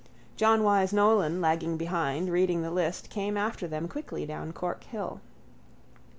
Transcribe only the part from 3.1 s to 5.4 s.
came after them quickly down Cork hill.